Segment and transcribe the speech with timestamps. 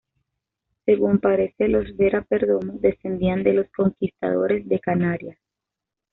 [0.83, 5.37] Según parece los Vera Perdomo descendían de los conquistadores de Canarias.